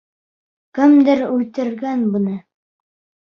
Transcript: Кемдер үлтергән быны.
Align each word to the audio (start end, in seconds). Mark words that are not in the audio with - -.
Кемдер 0.77 1.19
үлтергән 1.35 2.01
быны. 2.15 2.35